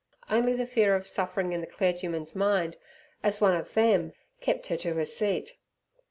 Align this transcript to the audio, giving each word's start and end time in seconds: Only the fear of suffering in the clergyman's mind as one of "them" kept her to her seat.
Only 0.31 0.53
the 0.55 0.65
fear 0.65 0.95
of 0.95 1.05
suffering 1.05 1.51
in 1.53 1.61
the 1.61 1.67
clergyman's 1.67 2.35
mind 2.35 2.75
as 3.21 3.39
one 3.39 3.53
of 3.53 3.71
"them" 3.75 4.13
kept 4.39 4.65
her 4.69 4.77
to 4.77 4.93
her 4.95 5.05
seat. 5.05 5.53